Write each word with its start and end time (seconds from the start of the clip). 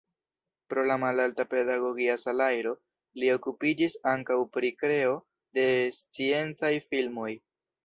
Pro 0.67 0.85
la 0.91 0.95
malalta 1.01 1.43
pedagogia 1.51 2.15
salajro 2.21 2.71
li 3.23 3.29
okupiĝis 3.35 3.99
ankaŭ 4.15 4.41
pri 4.57 4.73
kreo 4.81 5.15
de 5.61 5.69
sciencaj 6.01 6.75
filmoj. 6.91 7.33